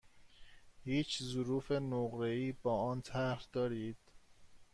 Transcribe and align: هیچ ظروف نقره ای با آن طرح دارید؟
هیچ 0.83 1.23
ظروف 1.23 1.71
نقره 1.71 2.27
ای 2.29 2.51
با 2.51 2.81
آن 2.83 3.01
طرح 3.01 3.45
دارید؟ 3.53 3.97